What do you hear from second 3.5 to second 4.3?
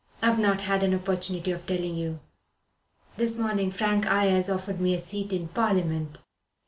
Frank